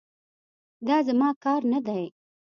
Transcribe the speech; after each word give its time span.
دا 0.87 0.97
زما 1.07 1.29
کار 1.43 1.61
نه 1.73 1.79
دی. 1.87 2.03